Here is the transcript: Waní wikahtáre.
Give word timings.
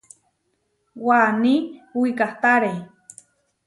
Waní 1.05 1.55
wikahtáre. 1.99 2.73